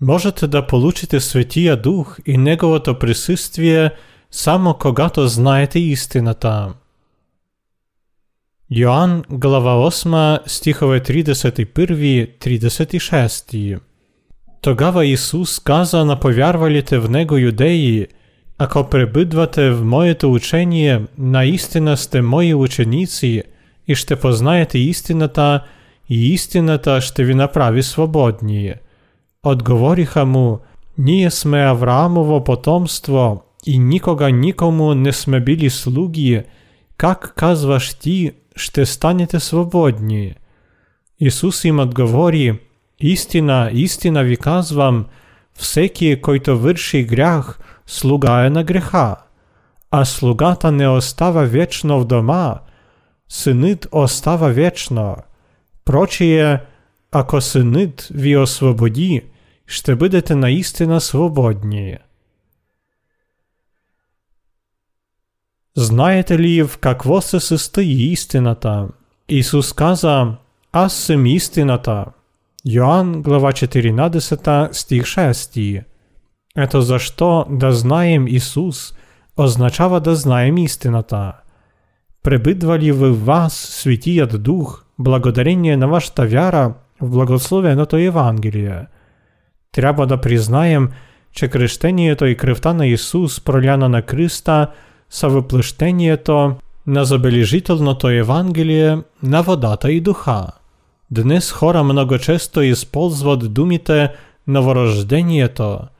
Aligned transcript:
Можете 0.00 0.46
да 0.46 0.66
получите 0.66 1.20
Светия 1.20 1.76
Дух 1.76 2.18
и 2.26 2.36
Неговото 2.36 2.98
присутствие 2.98 3.90
само 4.30 4.74
когато 4.74 5.28
знаете 5.28 5.80
истината. 5.80 6.74
Йоанн, 8.70 9.24
глава 9.30 9.90
8, 9.90 10.38
стихове 10.46 11.00
31-36. 11.00 13.80
Тогава 14.60 15.04
Ісус 15.04 15.58
каза 15.58 16.04
на 16.04 16.20
повярвалите 16.20 16.98
в 16.98 17.10
Него 17.10 17.38
юдеї, 17.38 18.08
Ако 18.58 18.84
прибидвате 18.84 19.70
в 19.70 19.84
моєте 19.84 20.26
учення, 20.26 21.06
наістина 21.16 21.96
сте 21.96 22.22
мої 22.22 22.54
учениці, 22.54 23.44
і 23.86 23.94
ще 23.94 24.16
познаєте 24.16 24.78
істината, 24.78 25.64
і 26.08 26.28
істината 26.28 27.00
ще 27.00 27.24
ви 27.24 27.34
направи 27.34 27.82
свободні. 27.82 28.74
Odgovorіха 29.42 30.24
му, 30.24 30.60
Nije 30.98 31.30
sme 31.30 31.62
Авраамово 31.62 32.44
потомство, 32.44 33.42
і 33.64 33.78
нікога 33.78 34.30
нікому 34.30 34.94
не 34.94 35.12
сме 35.12 35.40
білі 35.40 35.70
слуги, 35.70 36.44
как 36.96 37.32
казваш 37.36 37.94
ти, 37.94 38.32
ще 38.56 38.86
станете 38.86 39.40
свободні. 39.40 40.34
Ісус 41.18 41.64
їм 41.64 41.80
odgovori, 41.80 42.58
Істина, 42.98 43.70
істина 43.70 44.22
ви 44.22 44.36
казвам, 44.36 45.06
всеки, 45.54 46.16
който 46.16 46.58
вирши 46.58 47.02
грях, 47.02 47.60
слуга 47.86 48.46
е 48.46 48.50
на 48.50 48.62
греха, 48.62 49.16
а 49.90 50.04
слугата 50.04 50.70
не 50.70 50.88
остава 50.88 51.42
вечно 51.42 51.98
вдома, 51.98 52.60
синит 53.28 53.86
остава 53.90 54.48
вечно. 54.48 55.16
Прочие, 55.84 56.60
ако 57.11 57.41
синит 57.41 58.09
ви 58.11 58.37
освободі, 58.37 59.21
ще 59.65 59.95
будете 59.95 60.35
наістина 60.35 61.01
свободні. 61.01 61.97
Знаете 65.75 66.39
ли, 66.39 66.63
в 66.63 66.77
какво 66.77 67.21
се 67.21 67.39
състои 67.39 68.11
истината? 68.11 68.87
Исус 69.29 69.73
каза, 69.73 70.37
аз 70.71 70.93
съм 70.93 71.25
истината. 71.25 72.05
Йоанн, 72.65 73.21
глава 73.21 73.51
14, 73.51 74.71
стих 74.71 75.03
6. 75.03 75.83
Это 76.57 76.81
за 76.81 76.99
что 76.99 77.45
да 77.49 77.71
знаем 77.71 78.27
Исус 78.27 78.93
означава 79.37 79.99
да 79.99 80.15
знаем 80.15 80.57
истината. 80.57 81.33
Пребидва 82.23 82.79
ли 82.79 82.91
в 82.91 83.25
вас 83.25 83.53
Святият 83.53 84.43
Дух, 84.43 84.85
благодарение 84.99 85.77
на 85.77 85.87
вашата 85.87 86.27
вяра 86.27 86.73
в 87.00 87.08
благословеното 87.08 87.98
Євангеліє? 87.98 88.86
Треба 89.70 90.06
да 90.06 90.16
признаєм, 90.16 90.88
че 91.32 91.48
крещението 91.48 92.26
і 92.26 92.34
кривта 92.34 92.74
на 92.74 92.84
Ісус 92.84 93.38
проляна 93.38 93.88
на 93.88 94.02
Христа 94.02 94.68
са 95.08 95.28
виплештението 95.28 96.56
на 96.86 97.04
забележителното 97.04 98.10
Євангеліє 98.10 98.98
на 99.22 99.40
водата 99.40 99.90
і 99.90 100.00
духа. 100.00 100.52
Днес 101.10 101.50
хора 101.50 101.82
много 101.82 102.18
често 102.18 102.62
используват 102.62 103.48
думите 103.48 104.10
новорождението– 104.46 105.80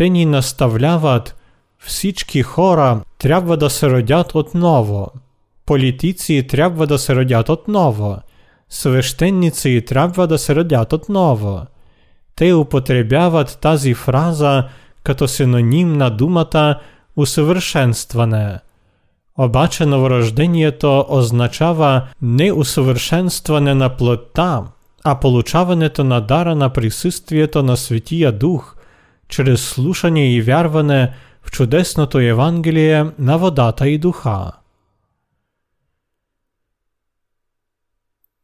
те 0.00 0.08
ни 0.08 0.26
наставляват 0.26 1.36
всички 1.78 2.42
хора 2.42 3.00
трябва 3.18 3.56
да 3.56 3.70
се 3.70 4.02
отново. 4.34 5.12
Политици 5.66 6.46
трябва 6.46 6.86
да 6.86 6.98
се 6.98 7.14
родят 7.14 7.48
отново. 7.48 8.18
Свещеници 8.69 9.85
трябва 9.87 10.27
да 10.27 10.37
се 10.37 10.55
родят 10.55 10.93
отново. 10.93 11.61
Те 12.35 12.53
употребяват 12.53 13.57
тази 13.61 13.93
фраза 13.93 14.63
като 15.03 15.27
синонім 15.27 15.93
на 15.93 16.09
думата 16.09 16.79
усъвършенстване. 17.15 18.59
Обаче 19.37 19.85
новорождението 19.85 21.05
означава 21.09 22.01
не 22.21 22.51
усъвършенстване 22.51 23.75
на 23.75 23.89
плътта, 23.89 24.63
а 25.03 25.19
получаването 25.19 26.03
на 26.03 26.21
дара 26.21 26.55
на 26.55 26.69
присъствието 26.69 27.63
на 27.63 27.77
Светия 27.77 28.31
Дух – 28.31 28.85
через 29.27 29.61
слушання 29.61 30.21
і 30.21 30.41
вярване 30.41 31.13
в 31.43 31.51
чудесното 31.51 32.19
Євангеліє 32.19 33.05
на 33.19 33.37
водата 33.37 33.87
і 33.87 33.97
духа. 33.97 34.51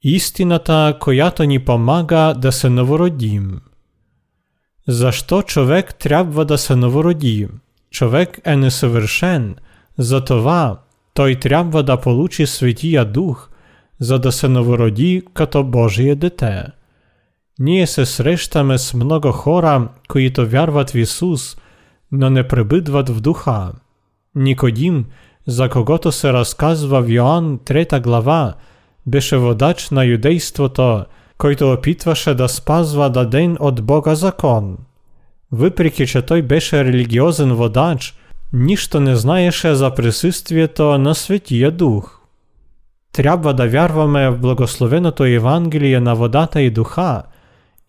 Істината, 0.03 0.97
която 1.01 1.45
ни 1.45 1.59
помага 1.59 2.35
да 2.39 2.53
се 2.53 2.71
новородим. 2.71 3.61
Защо 4.89 5.43
човек 5.43 5.95
трябва 5.95 6.45
да 6.45 6.59
се 6.59 6.77
новороди? 6.77 7.49
Човек 7.91 8.41
е 8.45 8.57
несъвършен, 8.57 9.57
затова 9.99 10.79
той 11.15 11.35
трябва 11.35 11.83
да 11.83 12.01
получи 12.01 12.47
Святия 12.47 13.05
Дух, 13.05 13.49
за 14.01 14.19
да 14.19 14.33
се 14.33 14.49
новороди 14.49 15.23
като 15.35 15.65
Божие 15.65 16.15
дете. 16.15 16.65
Ние 17.59 17.87
се 17.87 18.07
срещаме 18.07 18.79
с 18.79 18.95
много 18.95 19.33
хора, 19.33 19.89
които 20.09 20.49
вярват 20.49 20.91
в 20.91 20.99
Ісус, 20.99 21.57
но 22.13 22.31
не 22.31 22.49
прибидват 22.49 23.09
в 23.09 23.21
духа. 23.21 23.73
Нікодім, 24.35 25.05
за 25.47 25.69
когото 25.69 26.13
се 26.13 26.33
розказва 26.33 27.03
в 27.03 27.11
Йоанн 27.11 27.59
3 27.59 28.01
глава, 28.01 28.55
беше 29.06 29.38
водач 29.38 29.90
на 29.90 30.06
юдейството, 30.06 31.06
който 31.38 31.72
опитваше 31.72 32.34
да 32.34 32.50
спазва 32.50 33.10
даден 33.10 33.58
от 33.60 33.82
Бога 33.82 34.16
закон. 34.16 34.78
Въпреки, 35.52 36.08
че 36.08 36.22
той 36.22 36.42
беше 36.42 36.86
религиозен 36.86 37.54
водач, 37.54 38.16
ніщо 38.54 39.00
не 39.00 39.16
знаеше 39.16 39.76
за 39.76 39.94
присъствието 39.94 40.98
на 40.98 41.16
Святия 41.16 41.72
Дух. 41.72 42.20
Трябва 43.12 43.54
да 43.54 43.68
вярваме 43.68 44.30
в 44.30 44.38
благословеното 44.38 45.26
Євангеліє 45.26 46.02
на 46.02 46.14
водата 46.14 46.62
і 46.62 46.70
духа – 46.70 47.34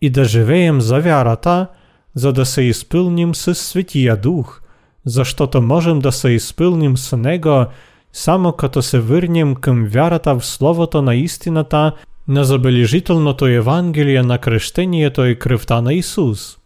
і 0.03 0.09
да 0.09 0.25
живеем 0.25 0.81
за 0.81 0.99
вярата, 0.99 1.67
за 2.15 2.33
да 2.33 2.45
се 2.45 2.61
испълним 2.61 3.35
с 3.35 3.55
Светия 3.55 4.17
Дух, 4.17 4.61
защото 5.05 5.61
можем 5.61 5.99
да 5.99 6.11
се 6.11 6.29
испълним 6.29 6.97
с 6.97 7.17
Него 7.17 7.65
само 8.13 8.53
като 8.53 8.81
се 8.81 8.99
върнем 8.99 9.55
към 9.55 9.85
вярата 9.85 10.35
в 10.35 10.45
Словото 10.45 11.01
на 11.01 11.15
истината 11.15 11.91
на 12.27 12.43
забележителното 12.43 13.45
Евангелие 13.45 14.23
на 14.23 14.37
крещението 14.37 15.25
и 15.25 15.39
кръвта 15.39 15.81
на 15.81 15.93
Исус. 15.93 16.57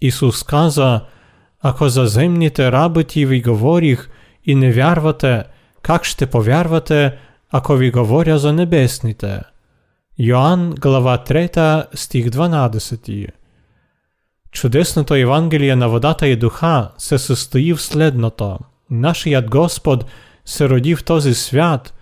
Исус 0.00 0.42
каза, 0.42 1.00
ако 1.60 1.88
за 1.88 2.06
земните 2.06 2.72
работи 2.72 3.26
ви 3.26 3.42
говорих 3.42 4.10
и 4.44 4.54
не 4.54 4.72
вярвате, 4.72 5.44
как 5.82 6.04
ще 6.04 6.26
повярвате, 6.26 7.18
ако 7.50 7.74
ви 7.74 7.90
говоря 7.90 8.38
за 8.38 8.52
небесните? 8.52 9.40
Йоанн, 10.18 10.74
глава 10.80 11.18
3, 11.28 11.86
стих 11.94 12.26
12. 12.26 13.28
Чудесното 14.50 15.16
Євангеліє 15.16 15.76
на 15.76 15.86
водата 15.86 16.26
і 16.26 16.36
духа 16.36 16.90
се 16.96 17.18
состоїв 17.18 17.76
в 17.76 17.80
следното. 17.80 18.58
Нашият 18.90 19.54
Господ 19.54 20.06
сиродів 20.47 21.01
то 21.01 21.21
зі 21.21 21.33
свят, 21.33 21.93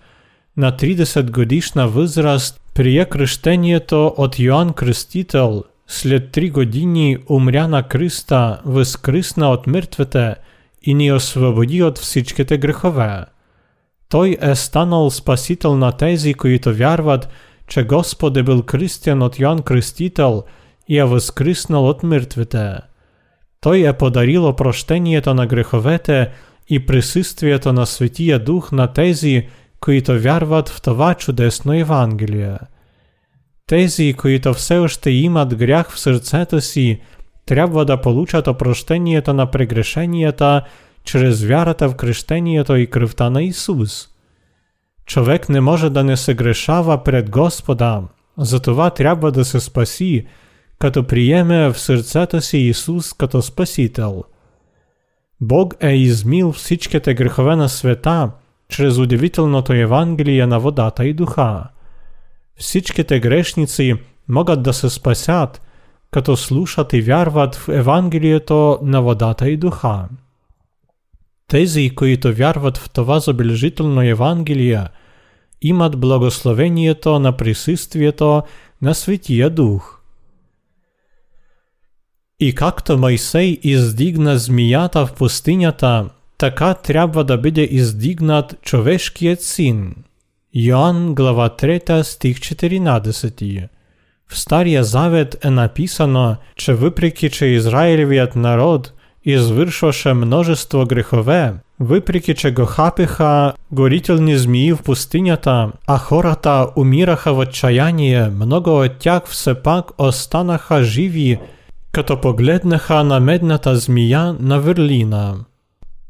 на 0.56 0.72
30-годішна 0.72 1.86
визраст 1.86 2.60
прие 2.72 3.04
крещення 3.04 3.78
то 3.78 4.14
от 4.16 4.40
Йоанн 4.40 4.72
Крестітел, 4.72 5.66
слід 5.86 6.32
три 6.32 6.50
годіні 6.50 7.18
умря 7.26 7.68
на 7.68 7.82
Криста, 7.82 8.60
воскресна 8.64 9.50
от 9.50 9.66
мертвете, 9.66 10.36
і 10.82 10.94
не 10.94 11.12
освободі 11.12 11.82
от 11.82 11.98
всічки 11.98 12.44
те 12.44 12.56
грехове. 12.56 13.26
Той 14.08 14.38
естанол 14.42 15.10
спасітел 15.10 15.76
на 15.76 15.92
тези, 15.92 16.34
кої 16.34 16.58
то 16.58 16.72
вярват, 16.74 17.28
че 17.66 17.82
Господе 17.82 18.42
бил 18.42 18.64
Кристиан 18.64 19.22
от 19.22 19.40
Йоанн 19.40 19.62
Крестител, 19.62 20.44
і 20.86 20.96
е 20.96 21.04
воскреснал 21.04 21.86
от 21.86 22.02
мертвите. 22.02 22.80
Той 23.60 23.82
е 23.82 23.92
подарило 23.92 24.54
проштеніє 24.54 25.20
то 25.20 25.34
на 25.34 25.46
греховете, 25.46 26.32
и 26.68 26.86
присъствието 26.86 27.72
на 27.72 27.86
Светия 27.86 28.38
Дух 28.38 28.72
на 28.72 28.92
тези, 28.92 29.48
които 29.80 30.20
вярват 30.20 30.68
в 30.68 30.82
това 30.82 31.14
чудесно 31.14 31.72
Евангелие. 31.72 32.58
Тези, 33.66 34.14
които 34.18 34.54
все 34.54 34.78
още 34.78 35.10
имат 35.10 35.54
грях 35.54 35.90
в 35.90 35.98
сърцето 35.98 36.60
си, 36.60 37.00
трябва 37.46 37.84
да 37.84 38.00
получат 38.00 38.46
опрощението 38.46 39.32
на 39.32 39.50
прегрешенията 39.50 40.62
чрез 41.04 41.42
вярата 41.42 41.88
в 41.88 41.94
кръщението 41.94 42.76
и 42.76 42.90
кръвта 42.90 43.30
на 43.30 43.42
Исус. 43.42 44.08
Човек 45.06 45.48
не 45.48 45.60
може 45.60 45.90
да 45.90 46.04
не 46.04 46.16
се 46.16 46.34
грешава 46.34 47.04
пред 47.04 47.30
Господа, 47.30 48.02
затова 48.38 48.90
трябва 48.90 49.32
да 49.32 49.44
се 49.44 49.60
спаси, 49.60 50.26
като 50.78 51.04
приеме 51.04 51.68
в 51.68 51.78
сърцата 51.78 52.42
си 52.42 52.58
Исус 52.58 53.12
като 53.12 53.42
Спасител. 53.42 54.24
Бог 55.40 55.74
е 55.80 55.90
измил 55.90 56.52
всичките 56.52 57.14
грехове 57.14 57.56
на 57.56 57.68
света 57.68 58.30
чрез 58.68 58.98
удивителното 58.98 59.72
Евангелие 59.72 60.46
на 60.46 60.60
водата 60.60 61.06
и 61.06 61.14
духа. 61.14 61.64
Всичките 62.56 63.20
грешници 63.20 63.94
могат 64.28 64.62
да 64.62 64.72
се 64.72 64.90
спасят, 64.90 65.62
като 66.10 66.36
слушат 66.36 66.92
и 66.92 67.00
вярват 67.00 67.54
в 67.54 67.68
Евангелието 67.68 68.78
на 68.82 69.02
водата 69.02 69.50
и 69.50 69.56
духа. 69.56 70.08
Тези, 71.48 71.90
които 71.90 72.34
вярват 72.34 72.78
в 72.78 72.90
това 72.90 73.20
забележително 73.20 74.02
Евангелие, 74.02 74.84
имат 75.62 76.00
благословението 76.00 77.18
на 77.18 77.36
присъствието 77.36 78.42
на 78.82 78.94
Светия 78.94 79.50
Дух. 79.50 79.95
И 82.39 82.55
както 82.55 82.97
Мойсей 82.97 83.59
издигна 83.63 84.37
змията 84.37 85.05
в 85.05 85.13
пустинята, 85.13 86.09
така 86.37 86.73
трябва 86.73 87.23
да 87.23 87.37
бъде 87.37 87.67
издигнат 87.71 88.55
човешкият 88.61 89.41
син. 89.41 89.95
Йоанн 90.55 91.15
глава 91.15 91.49
3 91.49 92.01
стих 92.01 92.37
14. 92.37 93.67
В 94.27 94.39
Стария 94.39 94.83
Завет 94.83 95.45
е 95.45 95.49
написано, 95.49 96.35
че 96.55 96.73
въпреки 96.73 97.29
че 97.29 97.45
Израилевият 97.45 98.35
народ 98.35 98.93
извършваше 99.25 100.13
множество 100.13 100.85
грехове, 100.85 101.53
въпреки 101.79 102.35
че 102.35 102.51
го 102.51 102.65
хапеха 102.65 103.53
горителни 103.71 104.37
змии 104.37 104.73
в 104.73 104.83
пустинята, 104.83 105.71
а 105.87 105.97
хората 105.97 106.67
умираха 106.75 107.33
в 107.33 107.37
отчаяние, 107.37 108.29
много 108.29 108.81
от 108.81 108.97
тях 108.97 109.23
все 109.25 109.53
пак 109.53 109.85
останаха 109.97 110.83
живи, 110.83 111.39
като 111.96 112.20
погледнаха 112.20 113.04
на 113.04 113.20
медната 113.20 113.76
змия 113.76 114.36
на 114.40 114.60
верлина. 114.60 115.34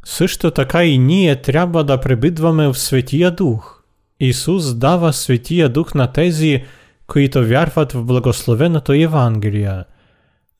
Също 0.04 0.50
така 0.50 0.84
и 0.84 0.98
ние 0.98 1.36
трябва 1.36 1.84
да 1.84 2.00
пребидваме 2.00 2.68
в 2.68 2.78
Светия 2.78 3.30
Дух. 3.30 3.82
Исус 4.20 4.74
дава 4.74 5.12
Светия 5.12 5.68
Дух 5.68 5.94
на 5.94 6.12
тези, 6.12 6.64
които 7.06 7.44
вярват 7.44 7.92
в 7.92 8.04
благословеното 8.04 8.92
Евангелие. 8.92 9.84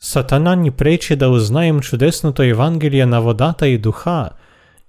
Сатана 0.01 0.55
ни 0.55 0.71
пречи 0.71 1.17
да 1.17 1.29
узнаем 1.29 1.81
чудесното 1.81 2.43
Евангелие 2.43 3.07
на 3.07 3.21
водата 3.23 3.69
и 3.69 3.79
духа 3.79 4.31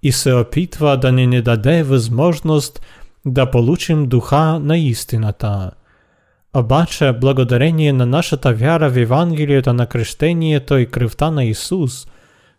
и 0.03 0.11
се 0.11 0.33
опитва 0.33 0.97
да 0.97 1.11
ни 1.11 1.27
не 1.27 1.41
даде 1.41 1.83
възможност 1.83 2.81
да 3.25 3.51
получим 3.51 4.05
духа 4.07 4.59
на 4.59 4.77
истината. 4.77 5.71
Обаче, 6.56 7.12
благодарение 7.12 7.92
на 7.92 8.06
нашата 8.06 8.52
вяра 8.52 8.90
в 8.90 8.98
Евангелието 8.98 9.72
на 9.72 9.86
крещението 9.86 10.78
и 10.78 10.86
кръвта 10.86 11.30
на 11.30 11.44
Исус, 11.44 12.06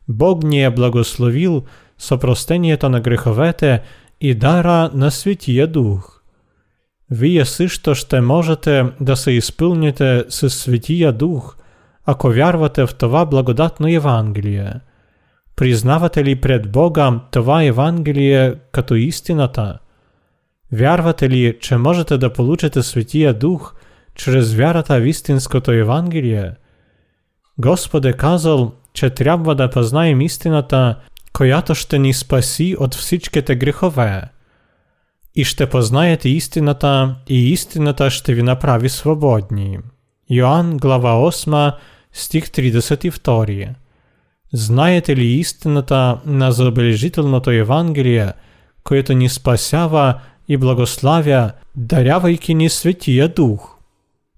Бог 0.08 0.44
ни 0.44 0.64
е 0.64 0.70
благословил 0.70 1.64
съпростението 1.98 2.90
на 2.90 3.02
греховете 3.02 3.82
и 4.22 4.36
дара 4.36 4.92
на 4.94 5.12
Святия 5.12 5.68
Дух. 5.68 6.22
Вие 7.12 7.46
също 7.46 7.96
ще 7.96 8.22
можете 8.22 8.86
да 9.02 9.16
се 9.16 9.32
изпълните 9.32 10.26
с 10.30 10.50
Светия 10.50 11.12
Дух, 11.12 11.58
ако 12.06 12.30
вярвате 12.30 12.86
в 12.86 12.96
това 12.96 13.26
благодатно 13.26 13.88
Евангелие. 13.88 14.74
Признавате 15.56 16.24
ли 16.24 16.36
пред 16.36 16.72
Бога 16.72 17.20
това 17.32 17.64
Евангелие 17.64 18.56
като 18.72 18.96
истината? 18.96 19.80
Вярвате 20.72 21.30
ли, 21.30 21.58
че 21.62 21.78
можете 21.78 22.18
да 22.18 22.34
получите 22.34 22.84
Светия 22.84 23.34
Дух 23.34 23.74
чрез 24.19 24.55
вярата 24.55 25.01
в 25.01 25.07
истинското 25.07 25.73
Евангелие? 25.73 26.53
Господ 27.59 28.05
е 28.05 28.13
казал, 28.13 28.73
че 28.93 29.11
трябва 29.11 29.55
да 29.55 29.71
познаем 29.71 30.21
истината, 30.21 30.99
която 31.33 31.75
ще 31.75 31.99
ни 31.99 32.15
спаси 32.15 32.77
от 32.79 32.95
всичките 32.95 33.57
грехове 33.57 34.23
и 35.35 35.45
ще 35.45 35.69
познаете 35.69 36.29
истината, 36.29 37.17
и 37.29 37.53
истината 37.53 38.11
ще 38.11 38.35
ви 38.35 38.43
направи 38.43 38.89
свободни. 38.89 39.79
Йоанн, 40.31 40.77
глава 40.77 41.13
8, 41.13 41.75
стих 42.13 42.45
32. 42.45 43.69
Знаете 44.53 45.17
ли 45.17 45.25
истината 45.25 46.19
на 46.27 46.53
забележителното 46.53 47.51
Евангелие, 47.51 48.33
което 48.85 49.13
ни 49.13 49.29
спасява 49.29 50.21
и 50.49 50.57
благославя, 50.57 51.53
дарявайки 51.77 52.55
ни 52.55 52.69
Светия 52.69 53.29
Дух? 53.29 53.78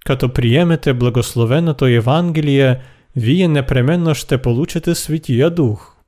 Като 0.07 0.29
приемете 0.29 0.93
благословеното 0.93 1.89
Євангеліє, 1.89 2.81
вие 3.17 3.49
непременно 3.49 4.15
ще 4.15 4.39
получите 4.39 4.95
Святія 4.95 5.51
Дух. 5.51 6.00